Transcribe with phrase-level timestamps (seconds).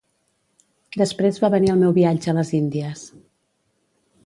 [1.01, 3.07] Després va venir el meu viatge a les Índies.